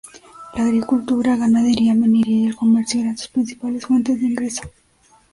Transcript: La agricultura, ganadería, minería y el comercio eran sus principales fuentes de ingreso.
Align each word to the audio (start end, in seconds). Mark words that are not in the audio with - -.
La 0.55 0.63
agricultura, 0.63 1.35
ganadería, 1.35 1.93
minería 1.93 2.35
y 2.35 2.45
el 2.47 2.55
comercio 2.55 3.01
eran 3.01 3.19
sus 3.19 3.27
principales 3.27 3.85
fuentes 3.85 4.19
de 4.19 4.25
ingreso. 4.25 4.63